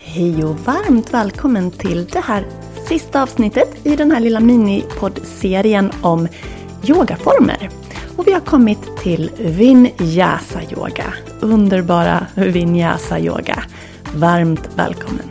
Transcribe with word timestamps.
Hej 0.00 0.44
och 0.44 0.58
varmt 0.58 1.14
välkommen 1.14 1.70
till 1.70 2.06
det 2.06 2.20
här 2.20 2.46
sista 2.88 3.22
avsnittet 3.22 3.86
i 3.86 3.96
den 3.96 4.10
här 4.10 4.20
lilla 4.20 4.40
minipoddserien 4.40 5.92
om 6.02 6.28
yogaformer. 6.88 7.70
Och 8.16 8.26
vi 8.26 8.32
har 8.32 8.40
kommit 8.40 8.96
till 8.96 9.30
Vinyasa 9.38 10.62
yoga. 10.62 11.14
Underbara 11.40 12.26
Vinyasa 12.34 13.20
yoga. 13.20 13.62
Varmt 14.14 14.68
välkommen! 14.76 15.28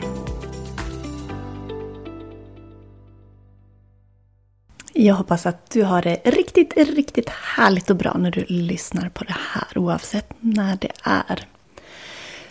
Jag 4.94 5.16
hoppas 5.16 5.46
att 5.46 5.72
du 5.72 5.84
har 5.84 6.02
det 6.02 6.16
riktigt, 6.26 6.74
riktigt 6.78 7.30
härligt 7.30 7.90
och 7.90 7.96
bra 7.96 8.18
när 8.18 8.32
du 8.32 8.46
lyssnar 8.48 9.10
på 9.10 9.24
det 9.24 9.38
här 9.54 9.78
oavsett 9.78 10.30
när 10.40 10.78
det 10.82 10.92
är. 11.04 11.48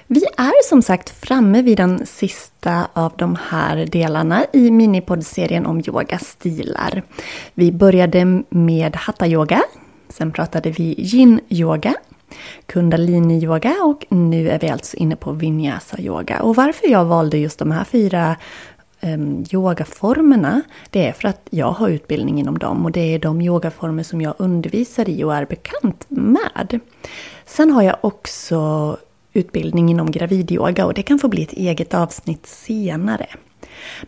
Vi 0.09 0.25
är 0.37 0.69
som 0.69 0.83
sagt 0.83 1.11
framme 1.11 1.63
vid 1.63 1.77
den 1.77 2.07
sista 2.07 2.89
av 2.93 3.13
de 3.17 3.37
här 3.49 3.87
delarna 3.87 4.47
i 4.53 4.71
minipoddserien 4.71 5.67
om 5.67 5.83
yogastilar. 5.87 7.03
Vi 7.55 7.73
började 7.73 8.43
med 8.49 8.97
hatta-yoga, 8.97 9.63
sen 10.09 10.33
pratade 10.33 10.71
vi 10.71 10.95
yin-yoga, 10.99 11.95
kundalini-yoga 12.67 13.75
och 13.83 14.07
nu 14.09 14.49
är 14.49 14.59
vi 14.59 14.69
alltså 14.69 14.97
inne 14.97 15.17
på 15.17 15.33
vinyasa-yoga. 15.33 16.43
Och 16.43 16.57
varför 16.57 16.89
jag 16.89 17.05
valde 17.05 17.39
just 17.39 17.59
de 17.59 17.71
här 17.71 17.85
fyra 17.85 18.37
ehm, 19.01 19.45
yogaformerna, 19.53 20.63
det 20.91 21.09
är 21.09 21.13
för 21.13 21.29
att 21.29 21.49
jag 21.51 21.71
har 21.71 21.89
utbildning 21.89 22.41
inom 22.41 22.59
dem 22.59 22.85
och 22.85 22.93
det 22.93 23.15
är 23.15 23.19
de 23.19 23.43
yogaformer 23.43 24.03
som 24.03 24.21
jag 24.21 24.35
undervisar 24.39 25.09
i 25.09 25.25
och 25.25 25.35
är 25.35 25.45
bekant 25.47 26.05
med. 26.09 26.81
Sen 27.47 27.71
har 27.71 27.83
jag 27.83 27.97
också 28.01 28.97
utbildning 29.37 29.91
inom 29.91 30.11
gravidyoga 30.11 30.87
och 30.87 30.95
det 30.95 31.03
kan 31.03 31.19
få 31.19 31.29
bli 31.29 31.43
ett 31.43 31.53
eget 31.53 31.95
avsnitt 31.95 32.47
senare. 32.47 33.27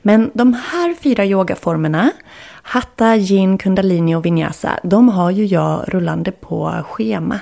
Men 0.03 0.31
de 0.35 0.55
här 0.55 0.95
fyra 0.95 1.27
yogaformerna, 1.27 2.11
Hatta, 2.63 3.17
Yin, 3.17 3.59
Kundalini 3.59 4.15
och 4.15 4.27
Vinyasa, 4.27 4.81
de 4.83 5.09
har 5.09 5.31
ju 5.31 5.45
jag 5.45 5.85
rullande 5.89 6.33
på 6.33 6.85
schema 6.89 7.41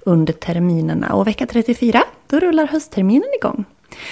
under 0.00 0.32
terminerna. 0.32 1.14
Och 1.14 1.26
vecka 1.26 1.46
34, 1.46 2.02
då 2.26 2.38
rullar 2.38 2.66
höstterminen 2.66 3.28
igång. 3.38 3.64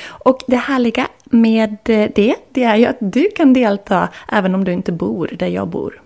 Och 0.04 0.38
det 0.46 0.56
härliga 0.56 1.08
med 1.24 1.76
det, 1.82 2.36
det 2.52 2.62
är 2.62 2.76
ju 2.76 2.86
att 2.86 2.96
du 3.00 3.30
kan 3.36 3.52
delta 3.52 4.08
även 4.28 4.54
om 4.54 4.64
du 4.64 4.72
inte 4.72 4.92
bor 4.92 5.30
där 5.38 5.46
jag 5.46 5.68
bor. 5.68 6.01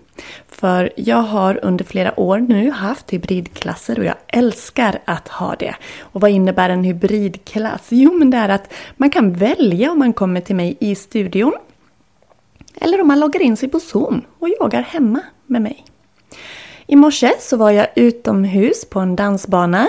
För 0.59 0.93
jag 0.95 1.21
har 1.21 1.59
under 1.65 1.85
flera 1.85 2.19
år 2.19 2.39
nu 2.39 2.71
haft 2.71 3.13
hybridklasser 3.13 3.99
och 3.99 4.05
jag 4.05 4.15
älskar 4.27 4.99
att 5.05 5.27
ha 5.27 5.55
det. 5.55 5.75
Och 5.99 6.21
vad 6.21 6.31
innebär 6.31 6.69
en 6.69 6.83
hybridklass? 6.83 7.87
Jo, 7.89 8.13
men 8.13 8.29
det 8.29 8.37
är 8.37 8.49
att 8.49 8.73
man 8.97 9.09
kan 9.09 9.33
välja 9.33 9.91
om 9.91 9.99
man 9.99 10.13
kommer 10.13 10.41
till 10.41 10.55
mig 10.55 10.77
i 10.79 10.95
studion 10.95 11.53
eller 12.75 13.01
om 13.01 13.07
man 13.07 13.19
loggar 13.19 13.41
in 13.41 13.57
sig 13.57 13.69
på 13.69 13.79
Zoom 13.79 14.21
och 14.39 14.49
yogar 14.49 14.81
hemma 14.81 15.19
med 15.45 15.61
mig. 15.61 15.85
I 16.87 16.95
morse 16.95 17.31
så 17.39 17.57
var 17.57 17.71
jag 17.71 17.87
utomhus 17.95 18.85
på 18.89 18.99
en 18.99 19.15
dansbana 19.15 19.87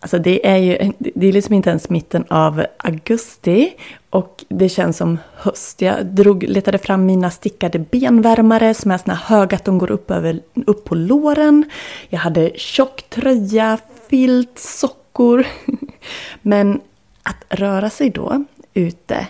Alltså 0.00 0.18
det 0.18 0.46
är 0.46 0.56
ju 0.56 0.92
det 0.98 1.26
är 1.26 1.32
liksom 1.32 1.54
inte 1.54 1.70
ens 1.70 1.88
mitten 1.88 2.24
av 2.28 2.64
augusti 2.76 3.74
och 4.10 4.44
det 4.48 4.68
känns 4.68 4.96
som 4.96 5.18
höst. 5.34 5.82
Jag 5.82 6.06
drog, 6.06 6.42
letade 6.42 6.78
fram 6.78 7.06
mina 7.06 7.30
stickade 7.30 7.78
benvärmare 7.78 8.74
som 8.74 8.90
är 8.90 8.98
såna 8.98 9.14
höga 9.14 9.56
att 9.56 9.64
de 9.64 9.78
går 9.78 9.90
upp, 9.90 10.10
över, 10.10 10.40
upp 10.66 10.84
på 10.84 10.94
låren. 10.94 11.70
Jag 12.08 12.18
hade 12.18 12.50
tjock 12.56 13.02
tröja, 13.10 13.78
filt, 14.08 14.58
sockor. 14.58 15.46
Men 16.42 16.80
att 17.22 17.44
röra 17.48 17.90
sig 17.90 18.10
då 18.10 18.44
ute, 18.74 19.26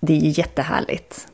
det 0.00 0.12
är 0.12 0.20
ju 0.20 0.30
jättehärligt. 0.36 1.28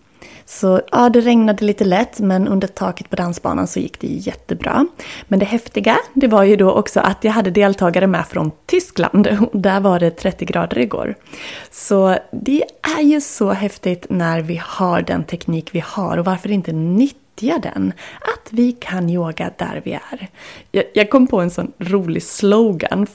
Så 0.60 0.80
ja, 0.92 1.08
det 1.08 1.20
regnade 1.20 1.64
lite 1.64 1.84
lätt 1.84 2.18
men 2.18 2.48
under 2.48 2.68
taket 2.68 3.10
på 3.10 3.16
dansbanan 3.16 3.66
så 3.66 3.80
gick 3.80 4.00
det 4.00 4.06
jättebra. 4.06 4.86
Men 5.28 5.38
det 5.38 5.44
häftiga, 5.44 5.98
det 6.14 6.26
var 6.26 6.42
ju 6.42 6.56
då 6.56 6.70
också 6.70 7.00
att 7.00 7.24
jag 7.24 7.32
hade 7.32 7.50
deltagare 7.50 8.06
med 8.06 8.26
från 8.26 8.50
Tyskland 8.66 9.48
där 9.52 9.80
var 9.80 10.00
det 10.00 10.10
30 10.10 10.44
grader 10.44 10.78
igår. 10.78 11.14
Så 11.70 12.16
det 12.30 12.64
är 12.98 13.02
ju 13.02 13.20
så 13.20 13.52
häftigt 13.52 14.06
när 14.08 14.40
vi 14.40 14.60
har 14.64 15.02
den 15.02 15.24
teknik 15.24 15.68
vi 15.72 15.82
har 15.86 16.16
och 16.16 16.24
varför 16.24 16.50
inte 16.50 16.72
nyttja 16.72 17.58
den. 17.62 17.92
Att 18.20 18.52
vi 18.52 18.72
kan 18.72 19.10
yoga 19.10 19.50
där 19.56 19.80
vi 19.84 19.92
är. 19.92 20.28
Jag, 20.72 20.84
jag 20.94 21.10
kom 21.10 21.26
på 21.26 21.40
en 21.40 21.50
sån 21.50 21.72
rolig 21.78 22.22
slogan. 22.22 23.06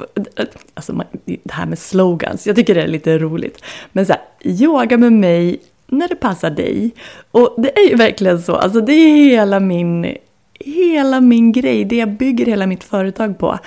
Alltså 0.74 1.04
det 1.26 1.54
här 1.54 1.66
med 1.66 1.80
slogans, 1.80 2.48
jag 2.48 2.56
tycker 2.56 2.76
det 2.76 2.84
är 2.84 2.88
lite 2.88 3.18
roligt. 3.18 3.64
Men 3.92 4.06
så 4.06 4.14
här, 4.14 4.22
yoga 4.44 4.98
med 4.98 5.14
mig 5.14 5.60
när 5.88 6.08
det 6.08 6.16
passar 6.16 6.50
dig. 6.50 6.92
Och 7.32 7.56
det 7.58 7.80
är 7.80 7.90
ju 7.90 7.96
verkligen 7.96 8.42
så, 8.42 8.56
alltså 8.56 8.82
det 8.82 8.94
är 8.94 9.16
hela 9.16 9.60
min, 9.60 10.18
hela 10.60 11.22
min 11.22 11.52
grej, 11.52 11.86
det 11.86 11.96
jag 11.96 12.10
bygger 12.10 12.46
hela 12.46 12.68
mitt 12.68 12.84
företag 12.84 13.40
på. 13.40 13.60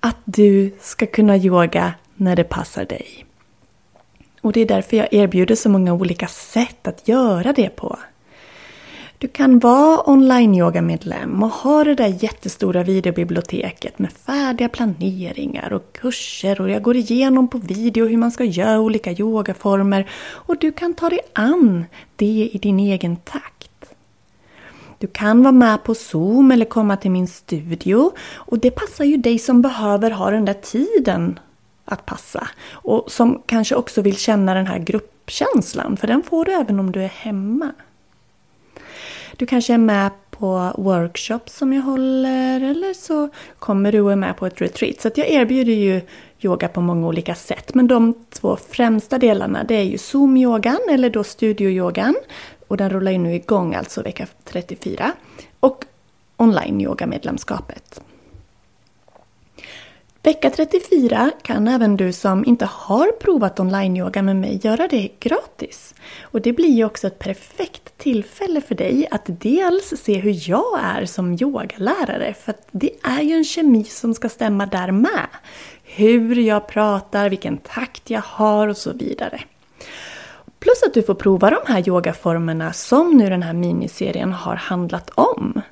Att 0.00 0.18
du 0.24 0.74
ska 0.80 1.06
kunna 1.06 1.36
yoga 1.36 1.94
när 2.16 2.36
det 2.36 2.44
passar 2.44 2.84
dig. 2.84 3.26
Och 4.40 4.52
det 4.52 4.60
är 4.60 4.66
därför 4.66 4.96
jag 4.96 5.12
erbjuder 5.12 5.54
så 5.54 5.68
många 5.68 5.94
olika 5.94 6.26
sätt 6.26 6.88
att 6.88 7.08
göra 7.08 7.52
det 7.52 7.68
på. 7.68 7.98
Du 9.18 9.28
kan 9.28 9.58
vara 9.58 10.10
online-yogamedlem 10.10 11.42
och 11.42 11.50
ha 11.50 11.84
det 11.84 11.94
där 11.94 12.16
jättestora 12.24 12.82
videobiblioteket 12.82 13.98
med 13.98 14.12
färdiga 14.12 14.68
planeringar 14.68 15.72
och 15.72 15.92
kurser 15.92 16.60
och 16.60 16.70
jag 16.70 16.82
går 16.82 16.96
igenom 16.96 17.48
på 17.48 17.58
video 17.58 18.06
hur 18.06 18.16
man 18.16 18.30
ska 18.30 18.44
göra 18.44 18.80
olika 18.80 19.12
yogaformer 19.12 20.10
och 20.30 20.58
du 20.58 20.72
kan 20.72 20.94
ta 20.94 21.10
dig 21.10 21.20
an 21.32 21.84
det 22.16 22.50
i 22.52 22.58
din 22.62 22.80
egen 22.80 23.16
takt. 23.16 23.70
Du 24.98 25.06
kan 25.06 25.42
vara 25.42 25.52
med 25.52 25.84
på 25.84 25.94
Zoom 25.94 26.52
eller 26.52 26.64
komma 26.64 26.96
till 26.96 27.10
min 27.10 27.28
studio 27.28 28.12
och 28.34 28.58
det 28.58 28.70
passar 28.70 29.04
ju 29.04 29.16
dig 29.16 29.38
som 29.38 29.62
behöver 29.62 30.10
ha 30.10 30.30
den 30.30 30.44
där 30.44 30.54
tiden 30.54 31.38
att 31.84 32.06
passa 32.06 32.48
och 32.72 33.10
som 33.10 33.42
kanske 33.46 33.74
också 33.74 34.02
vill 34.02 34.16
känna 34.16 34.54
den 34.54 34.66
här 34.66 34.78
gruppkänslan 34.78 35.96
för 35.96 36.06
den 36.06 36.22
får 36.22 36.44
du 36.44 36.52
även 36.52 36.80
om 36.80 36.92
du 36.92 37.02
är 37.02 37.08
hemma. 37.08 37.72
Du 39.36 39.46
kanske 39.46 39.74
är 39.74 39.78
med 39.78 40.10
på 40.30 40.72
workshops 40.78 41.56
som 41.56 41.72
jag 41.72 41.82
håller 41.82 42.60
eller 42.60 42.94
så 42.94 43.28
kommer 43.58 43.92
du 43.92 44.00
och 44.00 44.12
är 44.12 44.16
med 44.16 44.36
på 44.36 44.46
ett 44.46 44.60
retreat. 44.60 45.00
Så 45.00 45.10
jag 45.14 45.28
erbjuder 45.28 45.72
ju 45.72 46.00
yoga 46.40 46.68
på 46.68 46.80
många 46.80 47.06
olika 47.06 47.34
sätt. 47.34 47.74
Men 47.74 47.86
de 47.86 48.14
två 48.30 48.56
främsta 48.70 49.18
delarna 49.18 49.64
det 49.64 49.74
är 49.74 49.82
ju 49.82 49.96
Zoom-yogan 49.96 50.78
eller 50.90 51.10
då 51.10 51.24
studioyogan. 51.24 52.14
Och 52.68 52.76
den 52.76 52.90
rullar 52.90 53.12
ju 53.12 53.18
nu 53.18 53.34
igång 53.34 53.74
alltså 53.74 54.02
vecka 54.02 54.26
34. 54.44 55.12
Och 55.60 55.84
online-yoga-medlemskapet. 56.36 58.00
Vecka 60.24 60.50
34 60.50 61.30
kan 61.42 61.68
även 61.68 61.96
du 61.96 62.12
som 62.12 62.44
inte 62.44 62.64
har 62.64 63.12
provat 63.12 63.60
online-yoga 63.60 64.22
med 64.22 64.36
mig 64.36 64.60
göra 64.62 64.88
det 64.88 65.08
gratis. 65.20 65.94
Och 66.22 66.40
det 66.40 66.52
blir 66.52 66.70
ju 66.70 66.84
också 66.84 67.06
ett 67.06 67.18
perfekt 67.18 67.98
tillfälle 67.98 68.60
för 68.60 68.74
dig 68.74 69.08
att 69.10 69.22
dels 69.26 69.94
se 70.02 70.14
hur 70.14 70.50
jag 70.50 70.80
är 70.82 71.04
som 71.06 71.32
yogalärare, 71.40 72.34
för 72.34 72.54
det 72.70 72.90
är 73.02 73.22
ju 73.22 73.34
en 73.34 73.44
kemi 73.44 73.84
som 73.84 74.14
ska 74.14 74.28
stämma 74.28 74.66
där 74.66 74.90
med. 74.90 75.26
Hur 75.82 76.36
jag 76.36 76.66
pratar, 76.66 77.28
vilken 77.28 77.56
takt 77.56 78.10
jag 78.10 78.22
har 78.24 78.68
och 78.68 78.76
så 78.76 78.92
vidare. 78.92 79.40
Plus 80.58 80.82
att 80.86 80.94
du 80.94 81.02
får 81.02 81.14
prova 81.14 81.50
de 81.50 81.72
här 81.72 81.88
yogaformerna 81.88 82.72
som 82.72 83.16
nu 83.16 83.28
den 83.28 83.42
här 83.42 83.52
miniserien 83.52 84.32
har 84.32 84.56
handlat 84.56 85.10
om. 85.14 85.62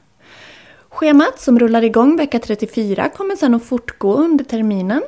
Schemat 1.02 1.40
som 1.40 1.58
rullar 1.58 1.84
igång 1.84 2.16
vecka 2.16 2.38
34 2.38 3.08
kommer 3.08 3.36
sedan 3.36 3.54
att 3.54 3.64
fortgå 3.64 4.14
under 4.14 4.44
terminen. 4.44 5.02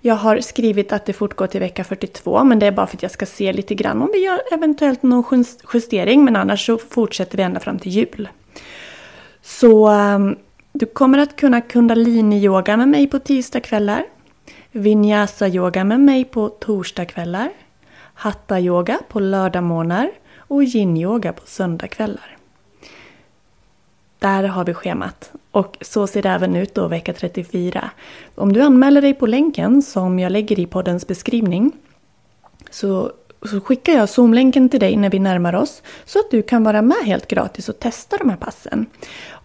Jag 0.00 0.14
har 0.14 0.40
skrivit 0.40 0.92
att 0.92 1.06
det 1.06 1.12
fortgår 1.12 1.46
till 1.46 1.60
vecka 1.60 1.84
42 1.84 2.44
men 2.44 2.58
det 2.58 2.66
är 2.66 2.72
bara 2.72 2.86
för 2.86 2.96
att 2.96 3.02
jag 3.02 3.10
ska 3.10 3.26
se 3.26 3.52
lite 3.52 3.74
grann 3.74 4.02
om 4.02 4.10
vi 4.12 4.24
gör 4.24 4.40
eventuellt 4.52 5.02
någon 5.02 5.44
justering 5.74 6.24
men 6.24 6.36
annars 6.36 6.66
så 6.66 6.78
fortsätter 6.78 7.36
vi 7.36 7.42
ända 7.42 7.60
fram 7.60 7.78
till 7.78 7.92
jul. 7.92 8.28
Så 9.42 9.88
ehm, 9.88 10.36
du 10.72 10.86
kommer 10.86 11.18
att 11.18 11.36
kunna 11.36 11.60
kundalini-yoga 11.60 12.76
med 12.76 12.88
mig 12.88 13.06
på 13.06 13.18
tisdagskvällar. 13.18 14.04
Vinyasa-yoga 14.72 15.84
med 15.84 16.00
mig 16.00 16.24
på 16.24 16.48
torsdagskvällar. 16.48 17.50
Hatta-yoga 18.14 18.98
på 19.08 19.20
lördagmorgnar 19.20 20.10
och 20.38 20.62
yin-yoga 20.62 21.32
på 21.32 21.46
söndagskvällar. 21.46 22.33
Där 24.18 24.44
har 24.44 24.64
vi 24.64 24.74
schemat. 24.74 25.32
Och 25.50 25.76
så 25.80 26.06
ser 26.06 26.22
det 26.22 26.28
även 26.28 26.56
ut 26.56 26.74
då 26.74 26.88
vecka 26.88 27.12
34. 27.12 27.90
Om 28.34 28.52
du 28.52 28.60
anmäler 28.60 29.02
dig 29.02 29.14
på 29.14 29.26
länken 29.26 29.82
som 29.82 30.18
jag 30.18 30.32
lägger 30.32 30.58
i 30.58 30.66
poddens 30.66 31.06
beskrivning 31.06 31.72
så, 32.70 33.12
så 33.50 33.60
skickar 33.60 33.92
jag 33.92 34.08
Zoom-länken 34.08 34.68
till 34.68 34.80
dig 34.80 34.96
när 34.96 35.10
vi 35.10 35.18
närmar 35.18 35.54
oss 35.54 35.82
så 36.04 36.18
att 36.18 36.30
du 36.30 36.42
kan 36.42 36.64
vara 36.64 36.82
med 36.82 37.04
helt 37.04 37.28
gratis 37.28 37.68
och 37.68 37.78
testa 37.78 38.16
de 38.16 38.30
här 38.30 38.36
passen. 38.36 38.86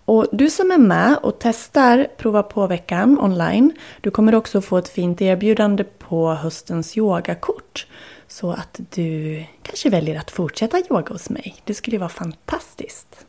Och 0.06 0.28
du 0.32 0.50
som 0.50 0.72
är 0.72 0.78
med 0.78 1.18
och 1.18 1.36
testar 1.40 2.08
Prova 2.18 2.44
på-veckan 2.44 3.20
online, 3.20 3.72
du 4.02 4.12
kommer 4.12 4.36
också 4.36 4.62
få 4.62 4.78
ett 4.78 4.90
fint 4.90 5.22
erbjudande 5.22 5.84
på 5.84 6.34
höstens 6.34 6.98
yogakort. 6.98 7.88
Så 8.28 8.52
att 8.52 8.80
du 8.90 9.44
kanske 9.64 9.90
väljer 9.90 10.20
att 10.20 10.32
fortsätta 10.32 10.80
yoga 10.90 11.14
hos 11.14 11.30
mig. 11.30 11.56
Det 11.64 11.74
skulle 11.74 11.98
vara 11.98 12.10
fantastiskt. 12.10 13.26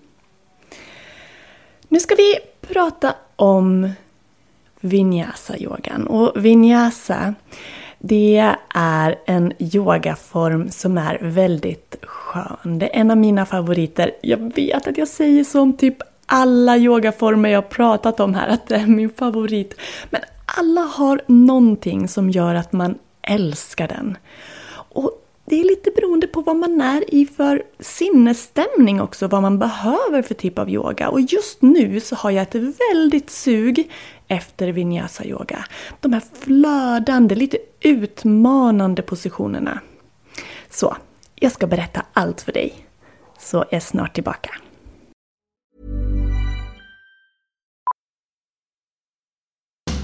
Nu 1.93 2.01
ska 2.01 2.15
vi 2.15 2.39
prata 2.61 3.15
om 3.37 3.91
vinyasa-yogan. 4.81 6.07
Och 6.07 6.45
vinyasa, 6.45 7.35
det 7.99 8.55
är 8.75 9.19
en 9.27 9.53
yogaform 9.59 10.71
som 10.71 10.99
är 10.99 11.19
väldigt 11.23 11.97
skön. 12.03 12.79
Det 12.79 12.97
är 12.97 13.01
en 13.01 13.11
av 13.11 13.17
mina 13.17 13.47
favoriter. 13.47 14.13
Jag 14.23 14.55
vet 14.55 14.87
att 14.87 14.99
jag 14.99 15.09
säger 15.09 15.45
så 15.45 15.61
om 15.61 15.77
typ 15.77 15.97
alla 16.27 16.77
yogaformer 16.77 17.49
jag 17.49 17.69
pratat 17.69 18.21
om 18.21 18.35
här, 18.35 18.49
att 18.49 18.69
det 18.69 18.77
är 18.77 18.87
min 18.87 19.11
favorit. 19.11 19.75
Men 20.11 20.21
alla 20.45 20.81
har 20.81 21.21
någonting 21.27 22.09
som 22.09 22.31
gör 22.31 22.55
att 22.55 22.73
man 22.73 22.99
älskar 23.23 23.89
den. 23.89 24.17
Det 25.51 25.61
är 25.61 25.65
lite 25.65 25.91
beroende 25.91 26.27
på 26.27 26.41
vad 26.41 26.57
man 26.57 26.81
är 26.81 27.15
i 27.15 27.27
för 27.27 27.63
sinnesstämning 27.79 29.01
också, 29.01 29.29
vad 29.29 29.43
man 29.43 29.59
behöver 29.59 30.23
för 30.23 30.35
typ 30.35 30.59
av 30.59 30.71
yoga. 30.71 31.09
Och 31.09 31.21
just 31.21 31.63
nu 31.63 32.01
så 32.01 32.17
har 32.17 32.31
jag 32.31 32.43
ett 32.43 32.55
väldigt 32.91 33.31
sug 33.31 33.91
efter 34.29 34.69
vinyasa 34.69 35.25
yoga. 35.25 35.65
De 36.01 36.13
här 36.13 36.23
flödande, 36.41 37.35
lite 37.35 37.59
utmanande 37.81 39.03
positionerna. 39.03 39.81
Så, 40.69 40.97
jag 41.35 41.53
ska 41.53 41.67
berätta 41.67 42.03
allt 42.13 42.41
för 42.41 42.53
dig. 42.53 42.87
Så 43.39 43.57
jag 43.57 43.73
är 43.73 43.81
snart 43.81 44.15
tillbaka. 44.15 44.51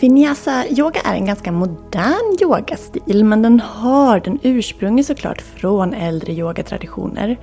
Vinyasa 0.00 0.66
yoga 0.68 1.00
är 1.04 1.14
en 1.14 1.26
ganska 1.26 1.52
modern 1.52 2.36
yogastil 2.40 3.24
men 3.24 3.42
den 3.42 3.60
har 3.60 4.20
den 4.20 4.38
ursprungligen 4.42 5.04
såklart 5.04 5.42
från 5.42 5.94
äldre 5.94 6.32
yogatraditioner. 6.32 7.36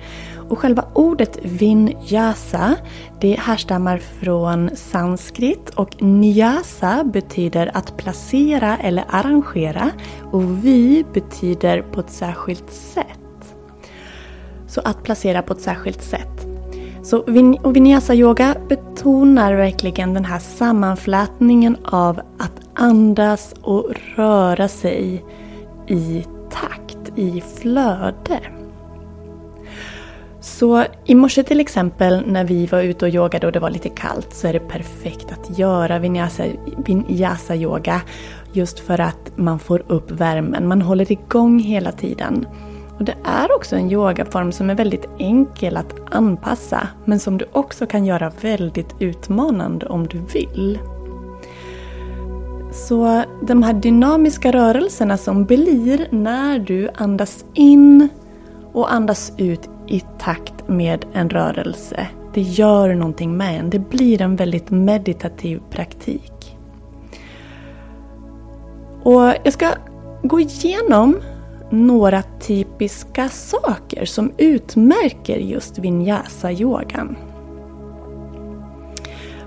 Och 0.48 0.58
själva 0.58 0.84
ordet 0.94 1.38
vinyasa 1.42 2.76
det 3.20 3.36
härstammar 3.40 3.98
från 3.98 4.70
sanskrit 4.76 5.70
och 5.70 6.02
nyasa 6.02 7.04
betyder 7.04 7.70
att 7.74 7.96
placera 7.96 8.76
eller 8.76 9.04
arrangera 9.08 9.90
och 10.32 10.64
vi 10.64 11.04
betyder 11.12 11.82
på 11.82 12.00
ett 12.00 12.10
särskilt 12.10 12.72
sätt. 12.72 13.54
Så 14.66 14.80
att 14.80 15.02
placera 15.02 15.42
på 15.42 15.52
ett 15.52 15.60
särskilt 15.60 16.02
sätt. 16.02 16.46
Så 17.02 17.18
och 17.62 17.76
vinyasa 17.76 18.14
yoga 18.14 18.56
betonar 19.04 19.54
verkligen 19.54 20.14
den 20.14 20.24
här 20.24 20.38
sammanflätningen 20.38 21.76
av 21.84 22.20
att 22.38 22.60
andas 22.74 23.54
och 23.62 23.92
röra 24.16 24.68
sig 24.68 25.24
i 25.86 26.24
takt, 26.50 27.18
i 27.18 27.42
flöde. 27.60 28.40
Så 30.40 30.84
i 31.04 31.14
morse 31.14 31.42
till 31.42 31.60
exempel 31.60 32.22
när 32.26 32.44
vi 32.44 32.66
var 32.66 32.82
ute 32.82 33.04
och 33.04 33.10
yogade 33.10 33.46
och 33.46 33.52
det 33.52 33.60
var 33.60 33.70
lite 33.70 33.88
kallt 33.88 34.34
så 34.34 34.48
är 34.48 34.52
det 34.52 34.68
perfekt 34.68 35.32
att 35.32 35.58
göra 35.58 35.98
vinyasa, 35.98 36.44
vinyasa 36.86 37.56
yoga 37.56 38.00
just 38.52 38.78
för 38.80 39.00
att 39.00 39.32
man 39.36 39.58
får 39.58 39.82
upp 39.86 40.10
värmen. 40.10 40.68
Man 40.68 40.82
håller 40.82 41.12
igång 41.12 41.58
hela 41.58 41.92
tiden. 41.92 42.46
Och 42.98 43.04
Det 43.04 43.16
är 43.24 43.56
också 43.56 43.76
en 43.76 43.90
yogaform 43.90 44.52
som 44.52 44.70
är 44.70 44.74
väldigt 44.74 45.08
enkel 45.18 45.76
att 45.76 45.94
anpassa 46.10 46.88
men 47.04 47.20
som 47.20 47.38
du 47.38 47.46
också 47.52 47.86
kan 47.86 48.04
göra 48.04 48.32
väldigt 48.40 48.94
utmanande 48.98 49.86
om 49.86 50.06
du 50.06 50.18
vill. 50.18 50.78
Så 52.72 53.22
de 53.42 53.62
här 53.62 53.72
dynamiska 53.72 54.52
rörelserna 54.52 55.16
som 55.16 55.44
blir 55.44 56.08
när 56.10 56.58
du 56.58 56.88
andas 56.94 57.44
in 57.54 58.08
och 58.72 58.92
andas 58.92 59.32
ut 59.38 59.68
i 59.86 60.02
takt 60.18 60.68
med 60.68 61.04
en 61.12 61.30
rörelse. 61.30 62.06
Det 62.34 62.40
gör 62.40 62.94
någonting 62.94 63.36
med 63.36 63.60
en. 63.60 63.70
Det 63.70 63.78
blir 63.78 64.22
en 64.22 64.36
väldigt 64.36 64.70
meditativ 64.70 65.60
praktik. 65.70 66.58
Och 69.02 69.22
jag 69.44 69.52
ska 69.52 69.68
gå 70.22 70.40
igenom 70.40 71.20
några 71.70 72.22
typiska 72.22 73.28
saker 73.28 74.04
som 74.04 74.32
utmärker 74.38 75.36
just 75.36 75.78
vinyasa-yogan. 75.78 77.16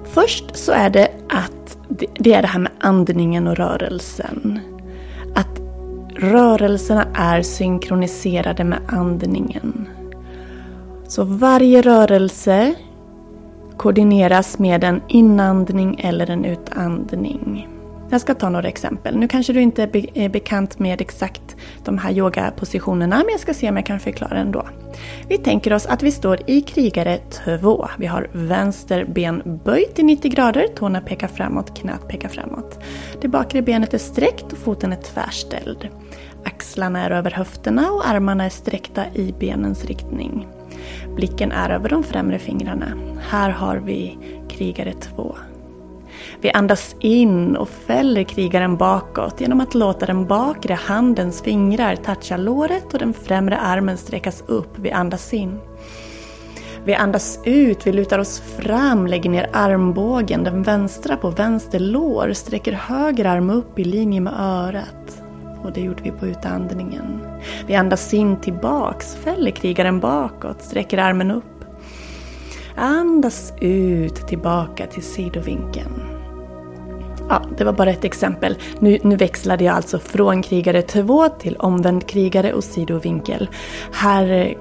Först 0.03 0.55
så 0.57 0.71
är 0.71 0.89
det 0.89 1.12
att 1.29 1.77
det 2.19 2.33
är 2.33 2.41
det 2.41 2.47
här 2.47 2.59
med 2.59 2.71
andningen 2.79 3.47
och 3.47 3.57
rörelsen. 3.57 4.59
Att 5.36 5.62
rörelserna 6.15 7.07
är 7.13 7.41
synkroniserade 7.41 8.63
med 8.63 8.79
andningen. 8.88 9.89
Så 11.07 11.24
varje 11.24 11.81
rörelse 11.81 12.75
koordineras 13.77 14.59
med 14.59 14.83
en 14.83 15.01
inandning 15.07 16.00
eller 16.03 16.29
en 16.29 16.45
utandning. 16.45 17.67
Jag 18.09 18.21
ska 18.21 18.33
ta 18.33 18.49
några 18.49 18.67
exempel. 18.67 19.17
Nu 19.17 19.27
kanske 19.27 19.53
du 19.53 19.61
inte 19.61 19.83
är 20.13 20.29
bekant 20.29 20.79
med 20.79 21.01
exakt 21.01 21.55
de 21.83 21.97
här 21.97 22.11
yogapositionerna 22.11 23.17
men 23.17 23.29
jag 23.29 23.39
ska 23.39 23.53
se 23.53 23.69
om 23.69 23.77
jag 23.77 23.85
kan 23.85 23.99
förklara 23.99 24.37
ändå. 24.37 24.67
Vi 25.27 25.37
tänker 25.37 25.73
oss 25.73 25.85
att 25.85 26.03
vi 26.03 26.11
står 26.11 26.39
i 26.49 26.61
krigare 26.61 27.17
2. 27.61 27.87
Vi 27.97 28.05
har 28.05 28.29
vänster 28.31 29.05
ben 29.05 29.61
böjt 29.65 29.99
i 29.99 30.03
90 30.03 30.31
grader, 30.31 30.67
tårna 30.67 31.01
pekar 31.01 31.27
framåt, 31.27 31.79
knät 31.79 32.07
pekar 32.07 32.29
framåt. 32.29 32.79
Det 33.21 33.27
bakre 33.27 33.61
benet 33.61 33.93
är 33.93 33.97
sträckt 33.97 34.51
och 34.51 34.57
foten 34.57 34.93
är 34.93 35.01
tvärställd. 35.01 35.87
Axlarna 36.43 37.05
är 37.05 37.11
över 37.11 37.31
höfterna 37.31 37.91
och 37.91 38.07
armarna 38.09 38.45
är 38.45 38.49
sträckta 38.49 39.03
i 39.13 39.33
benens 39.39 39.85
riktning. 39.85 40.47
Blicken 41.15 41.51
är 41.51 41.69
över 41.69 41.89
de 41.89 42.03
främre 42.03 42.39
fingrarna. 42.39 42.93
Här 43.29 43.49
har 43.49 43.77
vi 43.77 44.17
krigare 44.49 44.93
2. 44.93 45.35
Vi 46.41 46.51
andas 46.51 46.96
in 47.00 47.56
och 47.56 47.70
fäller 47.70 48.24
krigaren 48.24 48.77
bakåt 48.77 49.41
genom 49.41 49.62
att 49.62 49.75
låta 49.75 50.06
den 50.06 50.25
bakre 50.25 50.74
handens 50.74 51.41
fingrar 51.41 51.96
toucha 51.96 52.38
låret 52.38 52.94
och 52.94 53.00
den 53.00 53.13
främre 53.13 53.58
armen 53.58 53.98
sträckas 53.98 54.44
upp. 54.48 54.79
Vi 54.79 54.91
andas 54.91 55.34
in. 55.34 55.60
Vi 56.84 56.96
andas 56.96 57.39
ut, 57.44 57.88
vi 57.88 57.91
lutar 57.91 58.20
oss 58.20 58.39
fram, 58.39 59.08
lägger 59.08 59.29
ner 59.29 59.50
armbågen, 59.53 60.44
den 60.44 60.63
vänstra 60.63 61.17
på 61.17 61.29
vänster 61.29 61.79
lår, 61.79 62.34
sträcker 62.34 62.74
höger 62.74 63.25
arm 63.25 63.50
upp 63.50 63.79
i 63.79 63.84
linje 63.84 64.22
med 64.22 64.34
örat. 64.38 65.24
Och 65.63 65.72
det 65.74 65.82
gjorde 65.82 66.03
vi 66.03 66.12
på 66.12 66.27
utandningen. 66.27 67.22
Vi 67.67 67.75
andas 67.75 68.13
in 68.13 68.38
tillbaks, 68.38 69.15
fäller 69.15 69.51
krigaren 69.51 70.00
bakåt, 70.00 70.62
sträcker 70.62 70.98
armen 70.98 71.32
upp. 71.32 71.44
Andas 72.75 73.53
ut 73.62 74.27
tillbaka 74.27 74.88
till 74.88 75.03
sidovinkeln. 75.03 76.06
Ja, 77.29 77.41
det 77.57 77.63
var 77.63 77.74
bara 77.74 77.89
ett 77.89 78.03
exempel. 78.03 78.55
Nu, 78.79 78.98
nu 79.03 79.15
växlade 79.15 79.63
jag 79.63 79.75
alltså 79.75 80.00
från 80.00 80.41
krigare 80.41 80.81
2 80.81 81.29
till 81.29 81.55
omvänd 81.55 82.07
krigare 82.07 82.53
och 82.53 82.63
sidovinkel. 82.63 83.50
Här 83.91 84.57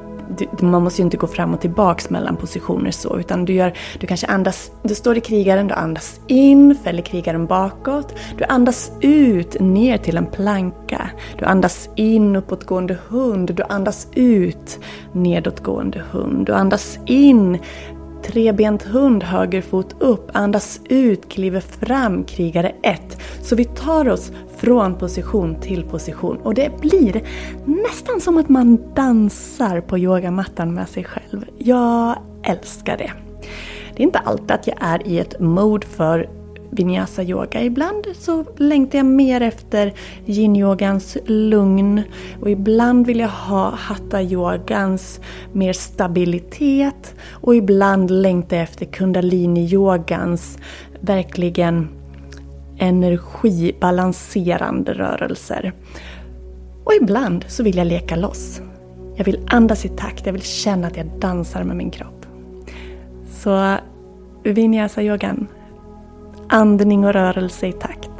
man 0.61 0.82
måste 0.82 1.00
ju 1.00 1.04
inte 1.04 1.16
gå 1.16 1.26
fram 1.26 1.54
och 1.54 1.61
tillbaks 1.61 2.11
mellan 2.11 2.37
positioner 2.37 2.90
så, 2.90 3.18
utan 3.18 3.44
du, 3.44 3.52
gör, 3.52 3.73
du 4.00 4.06
kanske 4.06 4.26
andas, 4.26 4.70
du 4.82 4.94
står 4.94 5.16
i 5.16 5.20
krigaren, 5.20 5.68
du 5.68 5.75
andas 5.75 6.20
in, 6.26 6.78
fäller 6.85 7.02
krigaren 7.02 7.46
bakåt. 7.46 8.14
Du 8.38 8.44
andas 8.44 8.92
ut 9.00 9.61
ner 9.61 9.99
till 9.99 10.16
en 10.16 10.26
planka. 10.26 11.11
Du 11.38 11.44
andas 11.44 11.88
in 11.96 12.37
uppåtgående 12.37 12.99
hund, 13.08 13.54
du 13.54 13.62
andas 13.62 14.08
ut 14.14 14.78
nedåtgående 15.12 16.02
hund. 16.11 16.46
Du 16.46 16.52
andas 16.52 16.99
in 17.06 17.58
Trebent 18.26 18.83
hund, 18.83 19.23
höger 19.23 19.62
fot 19.62 19.97
upp, 19.99 20.30
andas 20.33 20.80
ut, 20.88 21.28
kliver 21.28 21.61
fram, 21.61 22.25
krigare 22.25 22.73
1. 22.83 23.21
Så 23.42 23.56
vi 23.56 23.64
tar 23.64 24.09
oss 24.09 24.33
från 24.56 24.99
position 24.99 25.61
till 25.61 25.85
position 25.85 26.37
och 26.37 26.54
det 26.54 26.80
blir 26.80 27.23
nästan 27.64 28.21
som 28.21 28.38
att 28.38 28.49
man 28.49 28.95
dansar 28.95 29.80
på 29.80 29.99
yogamattan 29.99 30.75
med 30.75 30.88
sig 30.88 31.04
själv. 31.04 31.45
Jag 31.59 32.18
älskar 32.42 32.97
det. 32.97 33.12
Det 33.97 34.02
är 34.02 34.06
inte 34.06 34.18
alltid 34.18 34.50
att 34.50 34.66
jag 34.66 34.76
är 34.80 35.06
i 35.09 35.18
ett 35.18 35.40
mode 35.40 35.87
för 35.87 36.28
vinyasa 36.70 37.23
yoga. 37.23 37.62
Ibland 37.62 38.06
så 38.14 38.44
längtar 38.56 38.99
jag 38.99 39.06
mer 39.06 39.40
efter 39.40 39.92
yin-yogans 40.26 41.16
lugn 41.26 42.02
och 42.40 42.50
ibland 42.50 43.06
vill 43.06 43.20
jag 43.20 43.28
ha 43.28 43.70
hatta-yogans 43.70 45.20
mer 45.52 45.73
stabilitet 45.73 47.14
och 47.30 47.56
ibland 47.56 48.11
längtar 48.11 48.56
jag 48.56 48.64
efter 48.64 48.87
kundalini-yogans 48.87 50.58
verkligen 51.00 51.88
energibalanserande 52.78 54.92
rörelser. 54.92 55.73
Och 56.85 56.92
ibland 57.02 57.44
så 57.49 57.62
vill 57.62 57.76
jag 57.76 57.87
leka 57.87 58.16
loss. 58.16 58.61
Jag 59.16 59.25
vill 59.25 59.40
andas 59.46 59.85
i 59.85 59.88
takt, 59.88 60.26
jag 60.26 60.32
vill 60.32 60.42
känna 60.42 60.87
att 60.87 60.96
jag 60.96 61.06
dansar 61.18 61.64
med 61.64 61.76
min 61.76 61.90
kropp. 61.90 62.26
Så 63.30 63.76
vinyasa-yogan 64.44 65.46
andning 66.48 67.04
och 67.04 67.12
rörelse 67.12 67.66
i 67.66 67.72
takt. 67.72 68.10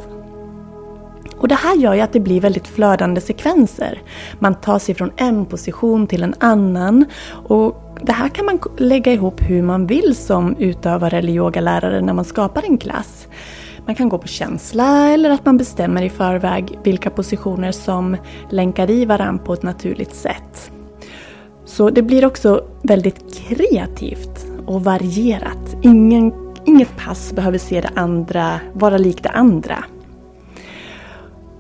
Och 1.38 1.49
det 1.49 1.54
här 1.54 1.76
gör 1.76 1.95
ju 1.95 2.00
att 2.00 2.12
det 2.12 2.21
blir 2.21 2.40
väldigt 2.40 2.68
flödande 2.68 3.21
sekvenser. 3.21 4.02
Man 4.38 4.54
tar 4.54 4.78
sig 4.78 4.95
från 4.95 5.12
en 5.16 5.47
position 5.47 6.06
till 6.06 6.23
en 6.23 6.35
annan 6.38 7.04
och 7.30 7.83
det 8.02 8.12
här 8.12 8.28
kan 8.28 8.45
man 8.45 8.59
lägga 8.76 9.12
ihop 9.12 9.40
hur 9.40 9.62
man 9.62 9.87
vill 9.87 10.16
som 10.16 10.56
utövare 10.56 11.18
eller 11.18 11.33
yogalärare 11.33 12.00
när 12.00 12.12
man 12.12 12.25
skapar 12.25 12.62
en 12.62 12.78
klass. 12.78 13.28
Man 13.87 13.95
kan 13.95 14.09
gå 14.09 14.18
på 14.18 14.28
känsla 14.28 15.09
eller 15.09 15.30
att 15.30 15.45
man 15.45 15.56
bestämmer 15.56 16.02
i 16.02 16.11
förväg 16.11 16.78
vilka 16.83 17.11
positioner 17.11 17.73
som 17.73 18.16
länkar 18.50 18.90
i 18.90 19.04
varandra 19.04 19.45
på 19.45 19.52
ett 19.52 19.62
naturligt 19.62 20.14
sätt. 20.14 20.71
Så 21.64 21.90
det 21.90 22.02
blir 22.02 22.26
också 22.26 22.64
väldigt 22.83 23.35
kreativt 23.35 24.47
och 24.66 24.85
varierat. 24.85 25.76
Ingen 25.83 26.46
Inget 26.66 26.96
pass 26.96 27.32
behöver 27.32 27.58
se 27.58 27.80
det 27.80 27.90
andra, 27.94 28.61
vara 28.73 28.99
likt 28.99 29.23
det 29.23 29.30
andra. 29.30 29.85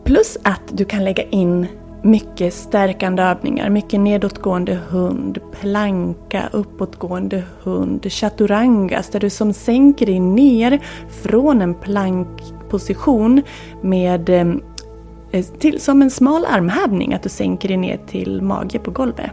Plus 0.04 0.38
att 0.42 0.62
du 0.72 0.84
kan 0.84 1.04
lägga 1.04 1.22
in 1.22 1.66
mycket 2.02 2.54
stärkande 2.54 3.22
övningar, 3.22 3.70
mycket 3.70 4.00
nedåtgående 4.00 4.78
hund, 4.88 5.38
planka, 5.60 6.48
uppåtgående 6.52 7.42
hund, 7.62 8.12
chaturangas 8.12 9.08
där 9.08 9.20
du 9.20 9.30
som 9.30 9.52
sänker 9.52 10.06
dig 10.06 10.20
ner 10.20 10.80
från 11.22 11.62
en 11.62 11.74
plankposition 11.74 13.42
med 13.82 14.28
eh, 14.28 15.44
till, 15.58 15.80
som 15.80 16.02
en 16.02 16.10
smal 16.10 16.44
armhävning, 16.44 17.14
att 17.14 17.22
du 17.22 17.28
sänker 17.28 17.68
dig 17.68 17.76
ner 17.76 17.98
till 18.06 18.42
mage 18.42 18.78
på 18.78 18.90
golvet. 18.90 19.30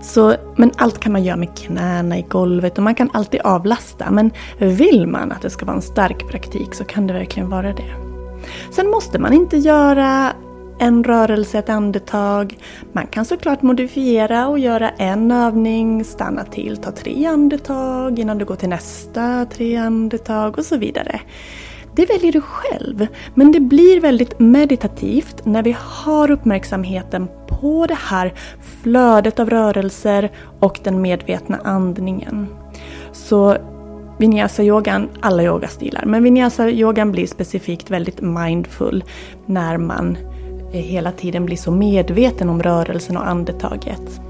Så, 0.00 0.34
men 0.56 0.70
allt 0.76 1.00
kan 1.00 1.12
man 1.12 1.24
göra 1.24 1.36
med 1.36 1.56
knäna 1.56 2.18
i 2.18 2.22
golvet 2.22 2.78
och 2.78 2.84
man 2.84 2.94
kan 2.94 3.10
alltid 3.12 3.40
avlasta. 3.40 4.10
Men 4.10 4.30
vill 4.58 5.06
man 5.06 5.32
att 5.32 5.42
det 5.42 5.50
ska 5.50 5.66
vara 5.66 5.76
en 5.76 5.82
stark 5.82 6.28
praktik 6.28 6.74
så 6.74 6.84
kan 6.84 7.06
det 7.06 7.12
verkligen 7.12 7.50
vara 7.50 7.72
det. 7.72 7.94
Sen 8.70 8.90
måste 8.90 9.18
man 9.18 9.32
inte 9.32 9.56
göra 9.56 10.32
en 10.78 11.04
rörelse, 11.04 11.58
ett 11.58 11.68
andetag. 11.68 12.58
Man 12.92 13.06
kan 13.06 13.24
såklart 13.24 13.62
modifiera 13.62 14.48
och 14.48 14.58
göra 14.58 14.90
en 14.90 15.30
övning, 15.30 16.04
stanna 16.04 16.44
till, 16.44 16.76
ta 16.76 16.90
tre 16.90 17.26
andetag 17.26 18.18
innan 18.18 18.38
du 18.38 18.44
går 18.44 18.56
till 18.56 18.68
nästa, 18.68 19.46
tre 19.46 19.76
andetag 19.76 20.58
och 20.58 20.64
så 20.64 20.76
vidare. 20.76 21.20
Det 21.96 22.06
väljer 22.06 22.32
du 22.32 22.40
själv, 22.40 23.06
men 23.34 23.52
det 23.52 23.60
blir 23.60 24.00
väldigt 24.00 24.38
meditativt 24.38 25.44
när 25.44 25.62
vi 25.62 25.76
har 25.78 26.30
uppmärksamheten 26.30 27.28
på 27.60 27.86
det 27.86 27.98
här 27.98 28.34
flödet 28.82 29.40
av 29.40 29.50
rörelser 29.50 30.30
och 30.60 30.80
den 30.82 31.02
medvetna 31.02 31.60
andningen. 31.64 32.46
Så 33.12 33.56
Vinyasa-yogan, 34.18 35.08
alla 35.20 35.42
yogastilar, 35.42 36.04
men 36.06 36.22
Vinyasa-yogan 36.22 37.12
blir 37.12 37.26
specifikt 37.26 37.90
väldigt 37.90 38.20
mindful 38.20 39.04
när 39.46 39.76
man 39.76 40.16
eh, 40.72 40.80
hela 40.80 41.12
tiden 41.12 41.46
blir 41.46 41.56
så 41.56 41.70
medveten 41.70 42.48
om 42.48 42.62
rörelsen 42.62 43.16
och 43.16 43.28
andetaget. 43.28 44.20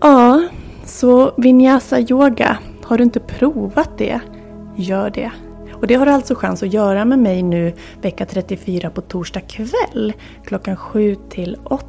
Ja, 0.00 0.42
så 0.84 1.32
Vinyasa-yoga, 1.36 2.58
har 2.84 2.98
du 2.98 3.04
inte 3.04 3.20
provat 3.20 3.90
det, 3.98 4.20
gör 4.76 5.10
det. 5.10 5.30
Och 5.82 5.88
det 5.88 5.94
har 5.94 6.06
du 6.06 6.12
alltså 6.12 6.34
chans 6.34 6.62
att 6.62 6.72
göra 6.72 7.04
med 7.04 7.18
mig 7.18 7.42
nu 7.42 7.72
vecka 8.02 8.26
34 8.26 8.90
på 8.90 9.00
torsdag 9.00 9.40
kväll 9.40 10.12
klockan 10.44 10.76
7 10.76 11.16
till 11.30 11.56
8. 11.64 11.86